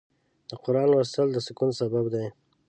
[0.49, 2.25] د قرآن لوستل د سکون سبب دی.